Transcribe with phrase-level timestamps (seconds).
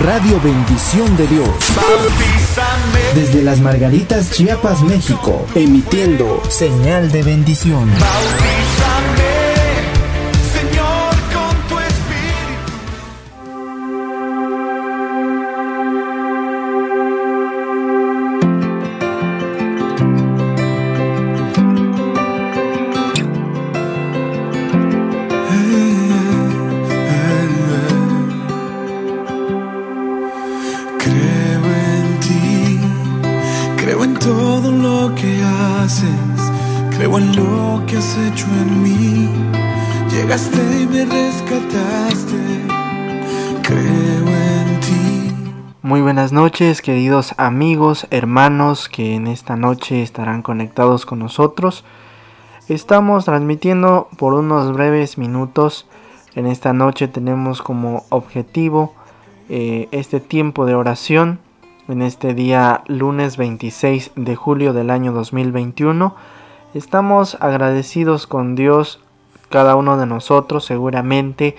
[0.00, 1.48] Radio Bendición de Dios.
[3.14, 5.46] Desde las Margaritas, Chiapas, México.
[5.54, 7.90] Emitiendo señal de bendición.
[46.04, 51.84] Noches, queridos amigos, hermanos que en esta noche estarán conectados con nosotros.
[52.68, 55.86] Estamos transmitiendo por unos breves minutos.
[56.34, 58.94] En esta noche tenemos como objetivo
[59.50, 61.38] eh, este tiempo de oración.
[61.86, 66.14] En este día lunes 26 de julio del año 2021.
[66.72, 69.00] Estamos agradecidos con Dios,
[69.50, 71.56] cada uno de nosotros seguramente,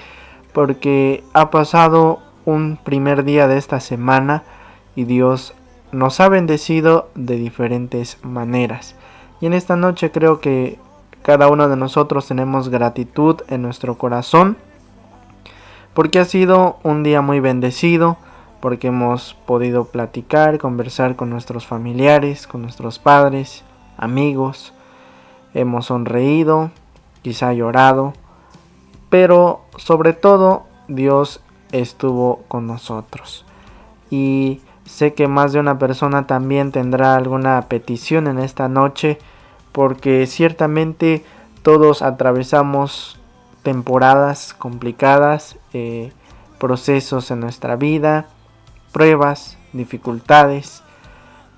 [0.52, 4.44] porque ha pasado un primer día de esta semana
[4.96, 5.54] y Dios
[5.92, 8.96] nos ha bendecido de diferentes maneras.
[9.40, 10.80] Y en esta noche creo que
[11.22, 14.58] cada uno de nosotros tenemos gratitud en nuestro corazón
[15.94, 18.18] porque ha sido un día muy bendecido,
[18.62, 23.64] porque hemos podido platicar, conversar con nuestros familiares, con nuestros padres,
[23.98, 24.74] amigos,
[25.54, 26.72] hemos sonreído,
[27.24, 28.14] quizá llorado,
[29.10, 31.42] pero sobre todo Dios
[31.72, 33.46] estuvo con nosotros.
[34.10, 34.62] Y
[34.92, 39.20] Sé que más de una persona también tendrá alguna petición en esta noche
[39.72, 41.24] porque ciertamente
[41.64, 43.18] todos atravesamos
[43.64, 46.12] temporadas complicadas, eh,
[46.60, 48.26] procesos en nuestra vida,
[48.92, 50.84] pruebas, dificultades.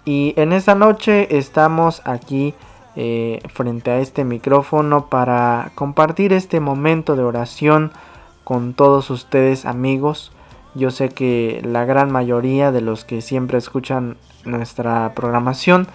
[0.06, 2.54] Y en esta noche estamos aquí
[2.95, 7.92] eh, frente a este micrófono para compartir este momento de oración
[8.44, 10.31] con todos ustedes amigos.
[10.75, 15.88] Yo sé que la gran mayoría de los que siempre escuchan nuestra programación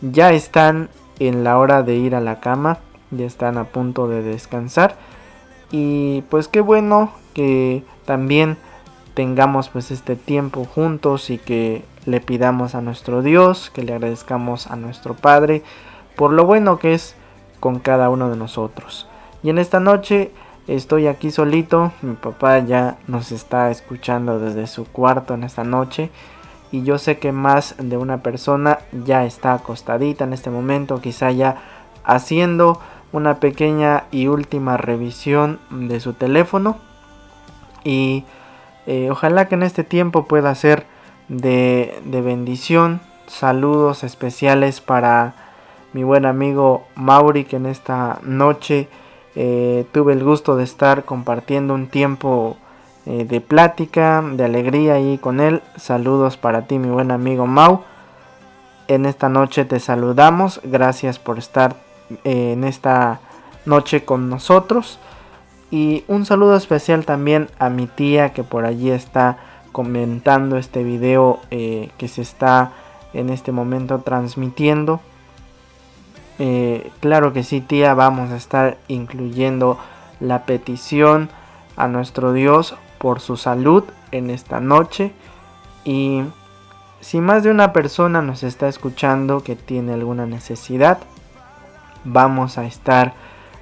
[0.00, 2.78] ya están en la hora de ir a la cama,
[3.10, 4.96] ya están a punto de descansar.
[5.70, 8.56] Y pues qué bueno que también
[9.14, 14.68] tengamos pues este tiempo juntos y que le pidamos a nuestro Dios, que le agradezcamos
[14.68, 15.62] a nuestro Padre
[16.16, 17.14] por lo bueno que es
[17.60, 19.06] con cada uno de nosotros.
[19.42, 20.32] Y en esta noche
[20.68, 26.10] Estoy aquí solito, mi papá ya nos está escuchando desde su cuarto en esta noche
[26.70, 31.30] y yo sé que más de una persona ya está acostadita en este momento, quizá
[31.30, 31.56] ya
[32.04, 32.82] haciendo
[33.12, 36.76] una pequeña y última revisión de su teléfono
[37.82, 38.24] y
[38.86, 40.84] eh, ojalá que en este tiempo pueda ser
[41.28, 43.00] de, de bendición.
[43.26, 45.32] Saludos especiales para
[45.94, 48.90] mi buen amigo Mauri que en esta noche
[49.40, 52.56] eh, tuve el gusto de estar compartiendo un tiempo
[53.06, 55.62] eh, de plática, de alegría ahí con él.
[55.76, 57.82] Saludos para ti, mi buen amigo Mau.
[58.88, 60.60] En esta noche te saludamos.
[60.64, 61.76] Gracias por estar
[62.24, 63.20] eh, en esta
[63.64, 64.98] noche con nosotros.
[65.70, 69.38] Y un saludo especial también a mi tía que por allí está
[69.70, 72.72] comentando este video que se está
[73.12, 74.98] en este momento transmitiendo.
[76.38, 79.78] Eh, claro que sí, tía, vamos a estar incluyendo
[80.20, 81.28] la petición
[81.76, 85.12] a nuestro Dios por su salud en esta noche.
[85.84, 86.22] Y
[87.00, 90.98] si más de una persona nos está escuchando que tiene alguna necesidad,
[92.04, 93.14] vamos a estar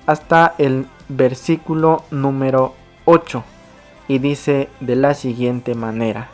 [0.07, 2.75] hasta el versículo número
[3.05, 3.43] 8
[4.09, 6.29] y dice de la siguiente manera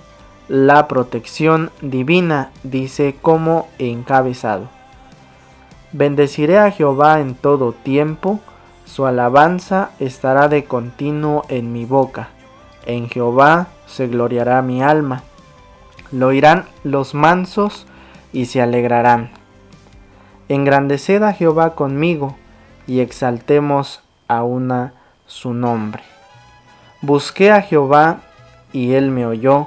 [0.50, 4.69] la protección divina dice como encabezado.
[5.93, 8.40] Bendeciré a Jehová en todo tiempo
[8.84, 12.31] su alabanza estará de continuo en mi boca.
[12.84, 15.22] En Jehová se gloriará mi alma.
[16.11, 17.87] Lo oirán los mansos
[18.32, 19.31] y se alegrarán.
[20.49, 22.37] Engrandeced a Jehová conmigo
[22.88, 24.93] y exaltemos a una
[25.27, 26.05] su nombre.
[27.03, 28.21] Busqué a Jehová
[28.73, 29.67] y él me oyó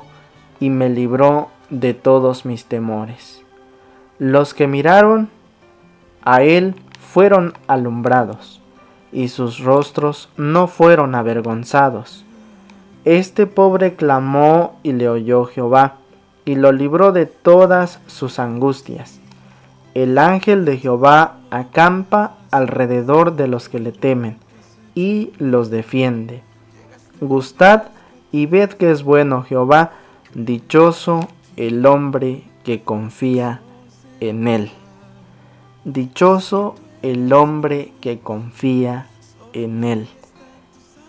[0.61, 3.41] y me libró de todos mis temores.
[4.19, 5.29] Los que miraron
[6.23, 8.61] a él fueron alumbrados
[9.11, 12.23] y sus rostros no fueron avergonzados.
[13.03, 15.95] Este pobre clamó y le oyó Jehová
[16.45, 19.19] y lo libró de todas sus angustias.
[19.93, 24.42] El ángel de Jehová acampa alrededor de los que le temen
[24.95, 26.43] y los defiende.
[27.21, 27.83] Gustad
[28.31, 29.91] y ved que es bueno Jehová,
[30.33, 33.61] dichoso el hombre que confía
[34.19, 34.71] en él.
[35.85, 39.07] Dichoso el hombre que confía
[39.53, 40.07] en él.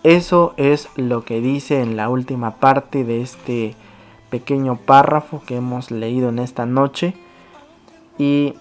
[0.03, 3.75] Eso es lo que dice en la última parte de este
[4.29, 7.15] pequeño párrafo que hemos leído en esta noche.
[8.19, 8.55] Y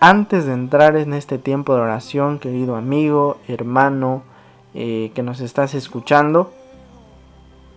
[0.00, 4.22] antes de entrar en este tiempo de oración, querido amigo, hermano,
[4.74, 6.52] eh, que nos estás escuchando,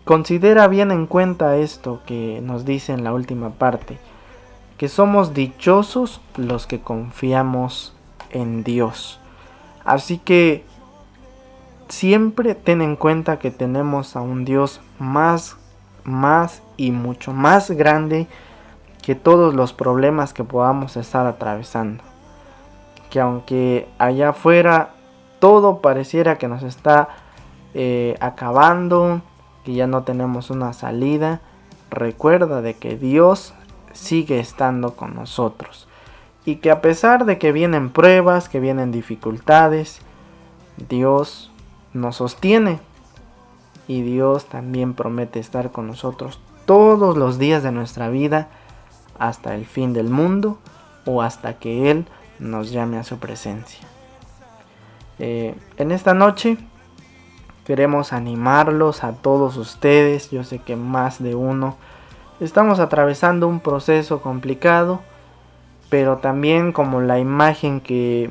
[0.04, 3.98] considera bien en cuenta esto que nos dice en la última parte,
[4.78, 7.96] que somos dichosos los que confiamos
[8.32, 9.20] en Dios.
[9.84, 10.66] Así que
[11.88, 15.58] siempre ten en cuenta que tenemos a un Dios más,
[16.04, 18.28] más y mucho más grande
[19.02, 22.04] que todos los problemas que podamos estar atravesando
[23.16, 24.95] que aunque allá afuera
[25.46, 27.08] todo pareciera que nos está
[27.75, 29.22] eh, acabando,
[29.64, 31.40] que ya no tenemos una salida,
[31.92, 33.54] recuerda de que Dios
[33.94, 35.88] sigue estando con nosotros.
[36.46, 40.00] Y que a pesar de que vienen pruebas, que vienen dificultades,
[40.90, 41.52] Dios
[41.94, 42.80] nos sostiene.
[43.88, 48.48] Y Dios también promete estar con nosotros todos los días de nuestra vida
[49.20, 50.58] hasta el fin del mundo
[51.06, 52.08] o hasta que Él
[52.40, 53.88] nos llame a su presencia.
[55.19, 56.57] Eh, en esta noche
[57.65, 61.77] queremos animarlos a todos ustedes, yo sé que más de uno
[62.39, 65.01] estamos atravesando un proceso complicado,
[65.89, 68.29] pero también como la imagen que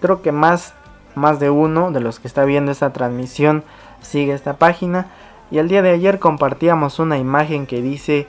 [0.00, 0.74] creo que más,
[1.14, 3.64] más de uno de los que está viendo esta transmisión
[4.00, 5.06] sigue esta página.
[5.50, 8.26] Y el día de ayer compartíamos una imagen que dice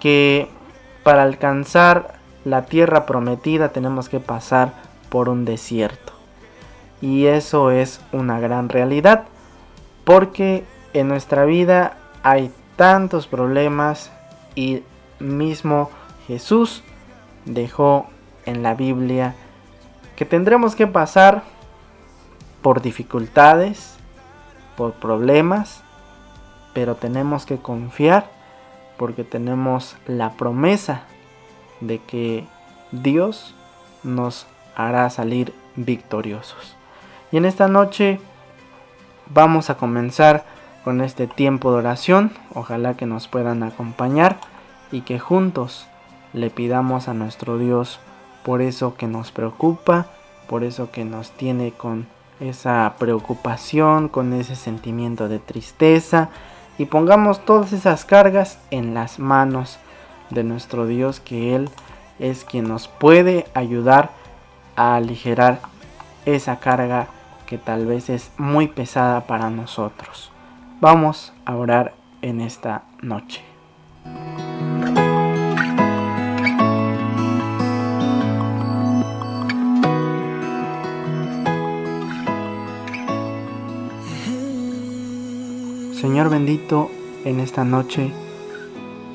[0.00, 0.48] que
[1.02, 2.14] para alcanzar
[2.44, 4.72] la tierra prometida tenemos que pasar
[5.08, 6.15] por un desierto.
[7.00, 9.26] Y eso es una gran realidad
[10.04, 14.12] porque en nuestra vida hay tantos problemas
[14.54, 14.82] y
[15.18, 15.90] mismo
[16.26, 16.82] Jesús
[17.44, 18.06] dejó
[18.44, 19.34] en la Biblia
[20.14, 21.42] que tendremos que pasar
[22.62, 23.96] por dificultades,
[24.76, 25.82] por problemas,
[26.72, 28.30] pero tenemos que confiar
[28.96, 31.02] porque tenemos la promesa
[31.80, 32.46] de que
[32.92, 33.54] Dios
[34.02, 36.75] nos hará salir victoriosos.
[37.32, 38.20] Y en esta noche
[39.32, 40.44] vamos a comenzar
[40.84, 42.32] con este tiempo de oración.
[42.54, 44.38] Ojalá que nos puedan acompañar
[44.92, 45.86] y que juntos
[46.32, 47.98] le pidamos a nuestro Dios
[48.44, 50.06] por eso que nos preocupa,
[50.48, 52.06] por eso que nos tiene con
[52.38, 56.28] esa preocupación, con ese sentimiento de tristeza
[56.78, 59.78] y pongamos todas esas cargas en las manos
[60.30, 61.70] de nuestro Dios que Él
[62.18, 64.10] es quien nos puede ayudar
[64.76, 65.60] a aligerar
[66.26, 67.08] esa carga
[67.46, 70.30] que tal vez es muy pesada para nosotros.
[70.80, 73.42] Vamos a orar en esta noche.
[86.00, 86.90] Señor bendito,
[87.24, 88.12] en esta noche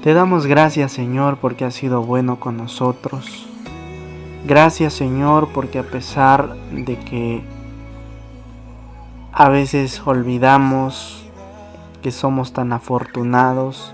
[0.04, 3.48] Te damos gracias Señor porque has sido bueno con nosotros.
[4.46, 7.44] Gracias Señor porque a pesar de que
[9.34, 11.24] a veces olvidamos
[12.02, 13.94] que somos tan afortunados,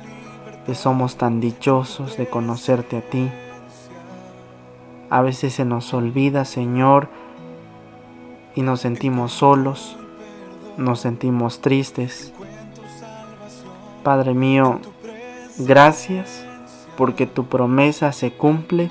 [0.65, 3.29] que somos tan dichosos de conocerte a ti.
[5.09, 7.09] A veces se nos olvida, Señor,
[8.55, 9.97] y nos sentimos solos,
[10.75, 12.33] nos sentimos tristes.
[14.03, 14.79] Padre mío,
[15.59, 16.45] gracias
[16.97, 18.89] porque tu promesa se cumple,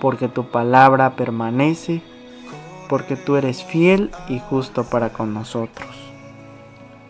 [0.00, 2.02] porque tu palabra permanece
[2.88, 5.88] porque tú eres fiel y justo para con nosotros.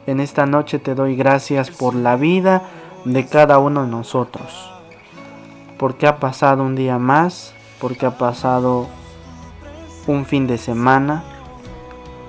[0.07, 2.63] En esta noche te doy gracias por la vida
[3.05, 4.73] de cada uno de nosotros,
[5.79, 8.87] porque ha pasado un día más, porque ha pasado
[10.07, 11.25] un fin de semana,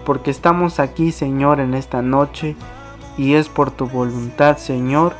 [0.06, 2.56] porque estamos aquí, Señor, en esta noche
[3.18, 5.14] y es por tu voluntad, Señor,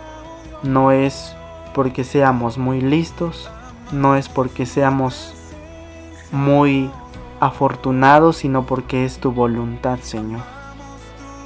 [0.64, 1.36] no es
[1.74, 3.50] porque seamos muy listos,
[3.92, 5.34] no es porque seamos
[6.32, 6.90] muy
[7.40, 10.42] afortunado sino porque es tu voluntad, Señor.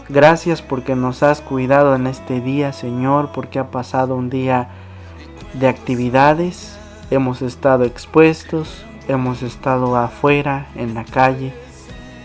[0.09, 4.69] Gracias porque nos has cuidado en este día, Señor, porque ha pasado un día
[5.53, 6.77] de actividades,
[7.11, 11.53] hemos estado expuestos, hemos estado afuera, en la calle,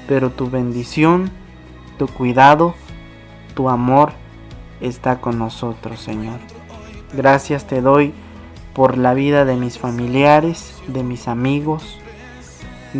[0.09, 1.31] pero tu bendición,
[1.99, 2.75] tu cuidado,
[3.55, 4.13] tu amor
[4.81, 6.39] está con nosotros, Señor.
[7.15, 8.13] Gracias te doy
[8.75, 11.99] por la vida de mis familiares, de mis amigos,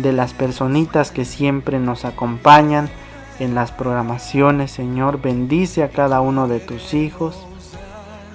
[0.01, 2.89] de las personitas que siempre nos acompañan
[3.39, 5.21] en las programaciones, Señor.
[5.21, 7.37] Bendice a cada uno de tus hijos.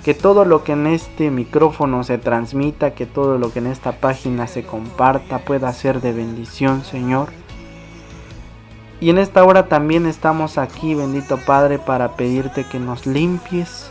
[0.04, 3.92] Que todo lo que en este micrófono se transmita, que todo lo que en esta
[3.92, 7.28] página se comparta pueda ser de bendición, Señor.
[9.00, 13.90] Y en esta hora también estamos aquí, bendito Padre, para pedirte que nos limpies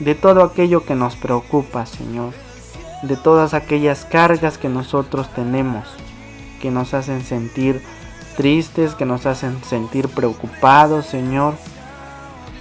[0.00, 2.32] de todo aquello que nos preocupa, Señor.
[3.02, 5.86] De todas aquellas cargas que nosotros tenemos
[6.64, 7.82] que nos hacen sentir
[8.38, 11.56] tristes, que nos hacen sentir preocupados, Señor.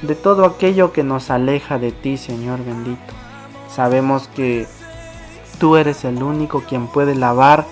[0.01, 3.13] De todo aquello que nos aleja de ti, Señor bendito.
[3.74, 4.67] Sabemos que
[5.57, 7.65] tú eres el único quien puede lavar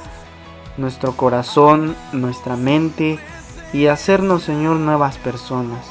[0.78, 3.20] nuestro corazón, nuestra mente
[3.74, 5.86] y hacernos, Señor, nuevas personas.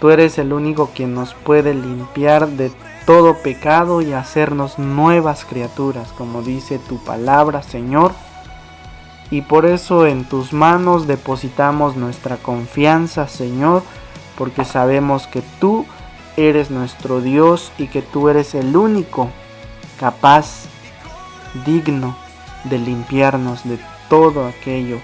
[0.00, 2.72] Tú eres el único quien nos puede limpiar de
[3.06, 8.10] todo pecado y hacernos nuevas criaturas, como dice tu palabra, Señor
[9.30, 13.82] y por eso en tus manos depositamos nuestra confianza, Señor,
[14.36, 15.86] porque sabemos que tú
[16.36, 19.30] eres nuestro Dios y que tú eres el único
[19.98, 20.66] capaz,
[21.64, 22.16] digno
[22.64, 23.78] de limpiarnos de
[24.08, 24.98] todo aquello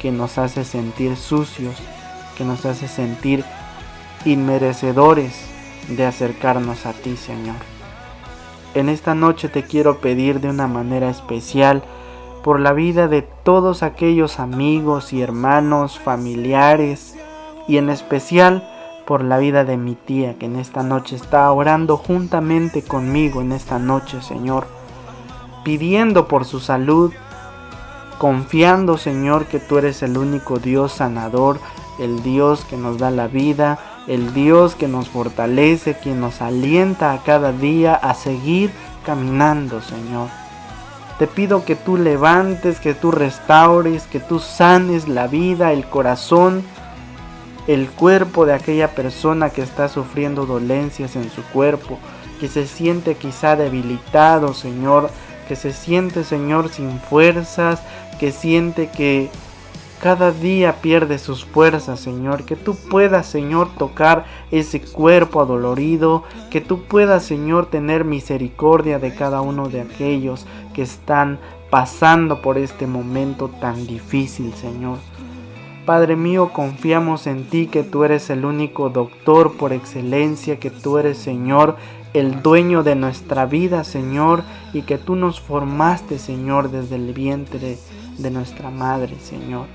[0.00, 1.76] que nos hace sentir sucios,
[2.36, 3.44] que nos hace sentir
[4.24, 5.34] inmerecedores
[5.88, 7.56] de acercarnos a ti, Señor.
[8.74, 11.82] En esta noche te quiero pedir de una manera especial,
[12.42, 17.16] por la vida de todos aquellos amigos y hermanos, familiares
[17.66, 18.68] y en especial
[19.06, 23.52] por la vida de mi tía que en esta noche está orando juntamente conmigo en
[23.52, 24.66] esta noche, Señor,
[25.64, 27.12] pidiendo por su salud,
[28.18, 31.58] confiando, Señor, que tú eres el único Dios sanador,
[31.98, 37.12] el Dios que nos da la vida, el Dios que nos fortalece, quien nos alienta
[37.12, 38.70] a cada día a seguir
[39.04, 40.28] caminando, Señor.
[41.18, 46.62] Te pido que tú levantes, que tú restaures, que tú sanes la vida, el corazón,
[47.66, 51.98] el cuerpo de aquella persona que está sufriendo dolencias en su cuerpo,
[52.40, 55.10] que se siente quizá debilitado, Señor,
[55.48, 57.80] que se siente, Señor, sin fuerzas,
[58.20, 59.30] que siente que
[60.00, 62.44] cada día pierde sus fuerzas, Señor.
[62.44, 66.24] Que tú puedas, Señor, tocar ese cuerpo adolorido.
[66.50, 71.38] Que tú puedas, Señor, tener misericordia de cada uno de aquellos que están
[71.70, 74.98] pasando por este momento tan difícil, Señor.
[75.84, 80.98] Padre mío, confiamos en ti que tú eres el único doctor por excelencia, que tú
[80.98, 81.76] eres, Señor,
[82.12, 87.78] el dueño de nuestra vida, Señor, y que tú nos formaste, Señor, desde el vientre
[88.18, 89.66] de nuestra madre, Señor.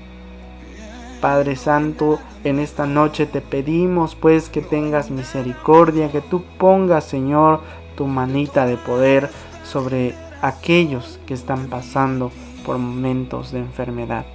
[1.24, 7.60] Padre Santo, en esta noche te pedimos pues que tengas misericordia, que tú pongas, Señor,
[7.96, 9.30] tu manita de poder
[9.64, 12.30] sobre aquellos que están pasando
[12.66, 14.26] por momentos de enfermedad.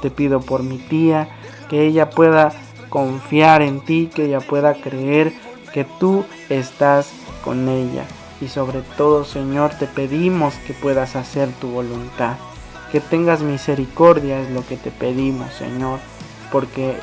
[0.00, 1.28] Te pido por mi tía,
[1.68, 2.52] que ella pueda
[2.88, 5.32] confiar en ti, que ella pueda creer
[5.74, 7.10] que tú estás
[7.42, 8.04] con ella.
[8.40, 12.36] Y sobre todo, Señor, te pedimos que puedas hacer tu voluntad.
[12.92, 16.11] Que tengas misericordia es lo que te pedimos, Señor
[16.52, 16.94] porque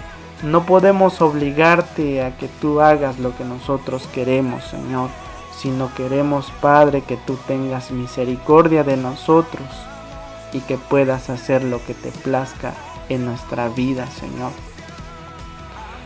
[0.44, 5.10] no podemos obligarte a que tú hagas lo que nosotros queremos, Señor.
[5.60, 9.68] sino queremos, Padre, que tú tengas misericordia de nosotros
[10.54, 12.74] y que puedas hacer lo que te plazca
[13.10, 14.52] en nuestra vida, Señor.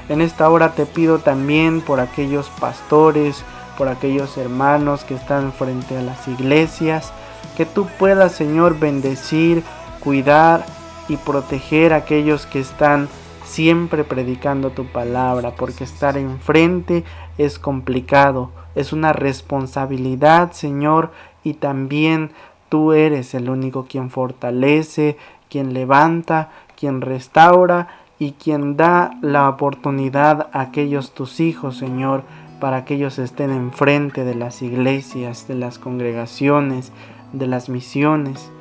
[0.09, 3.43] En esta hora te pido también por aquellos pastores,
[3.77, 7.13] por aquellos hermanos que están frente a las iglesias,
[7.55, 9.63] que tú puedas, Señor, bendecir,
[9.99, 10.65] cuidar
[11.07, 13.07] y proteger a aquellos que están
[13.53, 17.03] siempre predicando tu palabra, porque estar enfrente
[17.37, 21.11] es complicado, es una responsabilidad, Señor,
[21.43, 22.31] y también
[22.69, 25.17] tú eres el único quien fortalece,
[25.51, 32.23] quien levanta, quien restaura y quien da la oportunidad a aquellos tus hijos, Señor,
[32.59, 36.91] para que ellos estén enfrente de las iglesias, de las congregaciones,
[37.33, 38.51] de las misiones.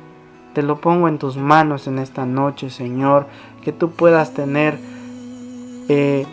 [0.53, 3.25] Te lo pongo en tus manos en esta noche, Señor,
[3.63, 4.77] que tú puedas tener
[5.89, 6.25] eh,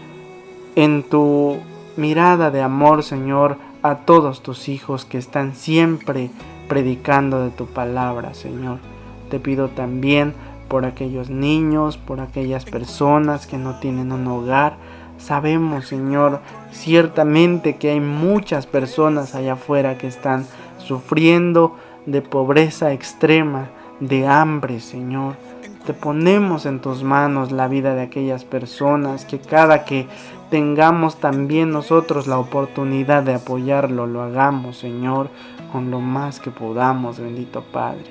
[0.77, 1.59] en tu
[1.97, 6.31] mirada de amor, Señor, a todos tus hijos que están siempre
[6.69, 8.79] predicando de tu palabra, Señor.
[9.31, 10.35] Te pido también
[10.69, 14.77] por aquellos niños, por aquellas personas que no tienen un hogar.
[15.19, 16.41] Sabemos, Señor,
[16.73, 20.47] ciertamente que hay muchas personas allá afuera que están
[20.79, 23.69] sufriendo de pobreza extrema,
[24.01, 25.35] de hambre, Señor.
[25.87, 30.07] Te ponemos en tus manos la vida de aquellas personas que cada que
[30.51, 35.31] tengamos también nosotros la oportunidad de apoyarlo, lo hagamos, Señor,
[35.73, 38.05] con lo más que podamos, bendito Padre.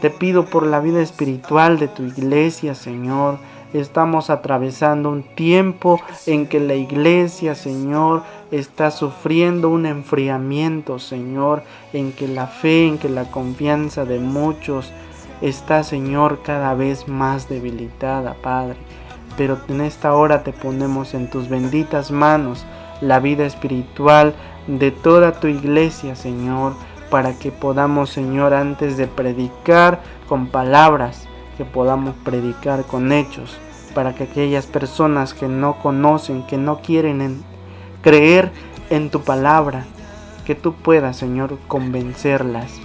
[0.00, 3.38] Te pido por la vida espiritual de tu iglesia, Señor.
[3.72, 12.12] Estamos atravesando un tiempo en que la iglesia, Señor, está sufriendo un enfriamiento, Señor, en
[12.12, 14.92] que la fe, en que la confianza de muchos
[15.42, 18.76] está, Señor, cada vez más debilitada, Padre.
[19.36, 22.64] Pero en esta hora te ponemos en tus benditas manos
[23.00, 24.34] la vida espiritual
[24.66, 26.74] de toda tu iglesia, Señor,
[27.10, 31.26] para que podamos, Señor, antes de predicar con palabras,
[31.56, 33.58] que podamos predicar con hechos,
[33.94, 37.42] para que aquellas personas que no conocen, que no quieren
[38.00, 38.52] creer
[38.90, 39.84] en tu palabra,
[40.46, 42.80] que tú puedas, Señor, convencerlas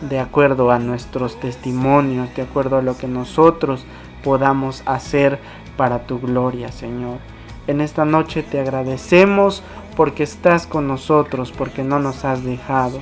[0.00, 3.84] de acuerdo a nuestros testimonios, de acuerdo a lo que nosotros
[4.22, 5.38] podamos hacer
[5.76, 7.18] para tu gloria, Señor.
[7.66, 9.62] En esta noche te agradecemos
[9.96, 13.00] porque estás con nosotros, porque no nos has dejado.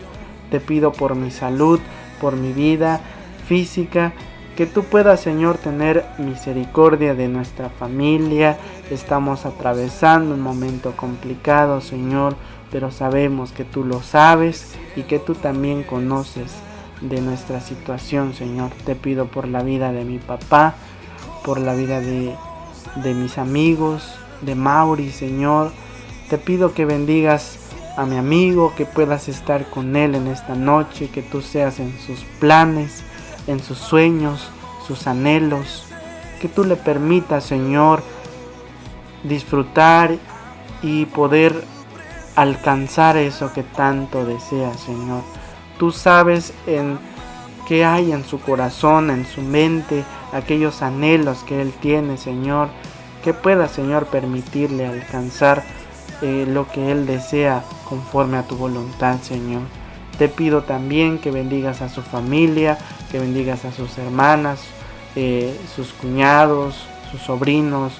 [0.50, 1.80] Te pido por mi salud,
[2.20, 3.00] por mi vida
[3.46, 4.12] física,
[4.56, 8.56] que tú puedas, Señor, tener misericordia de nuestra familia.
[8.90, 12.36] Estamos atravesando un momento complicado, Señor,
[12.72, 16.54] pero sabemos que tú lo sabes y que tú también conoces
[17.00, 18.70] de nuestra situación, Señor.
[18.84, 20.74] Te pido por la vida de mi papá,
[21.44, 22.34] por la vida de,
[22.96, 25.72] de mis amigos, de Mauri, Señor.
[26.30, 27.58] Te pido que bendigas
[27.96, 31.96] a mi amigo, que puedas estar con él en esta noche, que tú seas en
[31.98, 33.04] sus planes,
[33.46, 34.50] en sus sueños,
[34.86, 35.84] sus anhelos,
[36.40, 38.02] que tú le permitas, Señor,
[39.22, 40.16] disfrutar
[40.82, 41.64] y poder
[42.36, 45.22] alcanzar eso que tanto desea, Señor.
[45.78, 46.98] Tú sabes en
[47.66, 52.68] qué hay en su corazón, en su mente, aquellos anhelos que Él tiene, Señor.
[53.22, 55.64] Que pueda, Señor, permitirle alcanzar
[56.22, 59.62] eh, lo que Él desea conforme a tu voluntad, Señor.
[60.16, 62.78] Te pido también que bendigas a su familia,
[63.10, 64.60] que bendigas a sus hermanas,
[65.14, 67.92] eh, sus cuñados, sus sobrinos,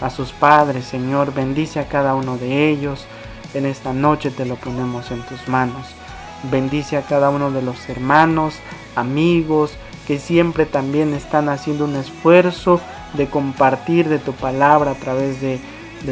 [0.00, 1.32] a sus padres, Señor.
[1.32, 3.06] Bendice a cada uno de ellos.
[3.54, 5.99] En esta noche te lo ponemos en tus manos.
[6.44, 8.54] Bendice a cada uno de los hermanos,
[8.96, 9.76] amigos,
[10.06, 12.80] que siempre también están haciendo un esfuerzo
[13.12, 15.60] de compartir de tu palabra a través de,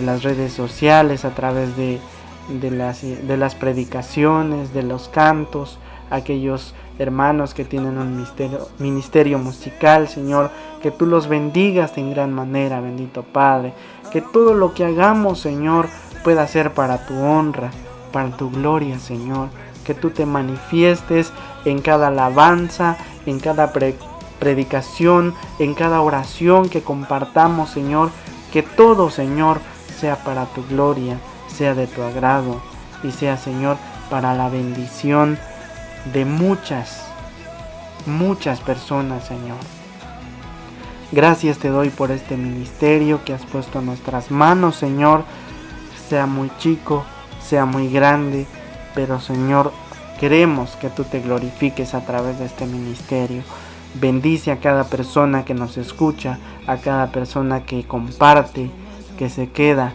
[0.03, 1.99] las redes sociales, a través de,
[2.71, 5.79] las, predicaciones, de los cantos,
[6.11, 8.27] aquellos hermanos que tienen un
[8.79, 10.51] ministerio musical, Señor,
[10.83, 13.73] que tú los bendigas en gran manera, bendito Padre,
[14.13, 15.89] que todo lo que hagamos, Señor,
[16.23, 17.71] pueda ser para tu honra,
[18.13, 19.49] para tu gloria, Señor
[19.89, 21.33] que tú te manifiestes
[21.65, 23.73] en cada alabanza, en cada
[24.39, 28.11] predicación, en cada oración que compartamos, Señor.
[28.53, 29.61] Que todo, Señor,
[29.99, 32.61] sea para tu gloria, sea de tu agrado
[33.03, 33.79] y sea, Señor,
[34.11, 35.39] para la bendición
[36.13, 37.07] de muchas,
[38.05, 39.57] muchas personas, Señor.
[41.13, 45.25] Gracias te doy por este ministerio que has puesto en nuestras manos, Señor.
[46.11, 47.05] Sea muy chico,
[47.41, 48.47] sea muy grande,
[48.95, 49.73] pero Señor,
[50.19, 53.43] queremos que tú te glorifiques a través de este ministerio.
[53.95, 58.71] Bendice a cada persona que nos escucha, a cada persona que comparte,
[59.17, 59.93] que se queda,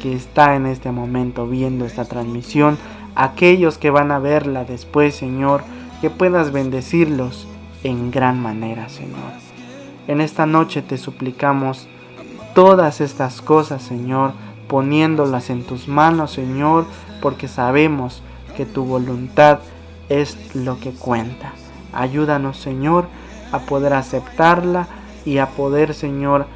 [0.00, 2.78] que está en este momento viendo esta transmisión,
[3.14, 5.62] aquellos que van a verla después, Señor,
[6.00, 7.46] que puedas bendecirlos
[7.84, 9.32] en gran manera, Señor.
[10.08, 11.86] En esta noche te suplicamos
[12.54, 14.32] todas estas cosas, Señor,
[14.68, 16.86] poniéndolas en tus manos, Señor,
[17.20, 18.22] porque sabemos
[18.56, 19.60] que tu voluntad
[20.08, 21.52] es lo que cuenta.
[21.92, 23.08] Ayúdanos, Señor,
[23.50, 24.86] a poder aceptarla
[25.24, 26.46] y a poder, Señor,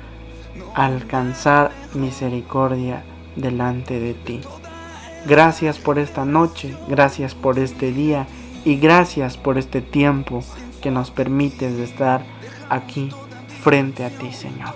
[0.74, 3.04] alcanzar misericordia
[3.36, 4.40] delante de ti.
[5.26, 8.26] Gracias por esta noche, gracias por este día
[8.64, 10.42] y gracias por este tiempo
[10.80, 12.24] que nos permites estar
[12.70, 13.10] aquí
[13.62, 14.74] frente a ti, Señor.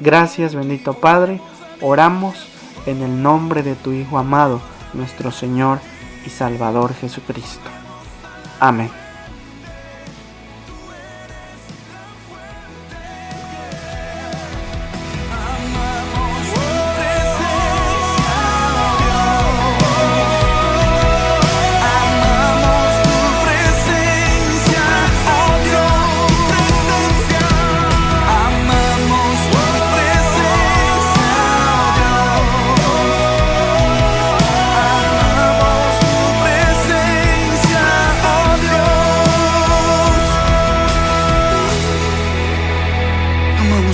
[0.00, 1.40] Gracias, bendito Padre.
[1.80, 2.48] Oramos
[2.86, 4.60] en el nombre de tu Hijo amado,
[4.94, 5.78] nuestro Señor
[6.26, 7.70] y Salvador Jesucristo.
[8.60, 9.05] Amén.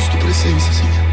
[0.09, 1.12] tu presença, Senhor.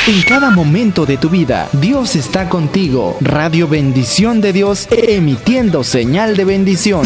[0.08, 3.16] En cada momento de tu vida, Dios está contigo.
[3.20, 7.02] Radio Bendición de Dios, emitiendo señal de bendición.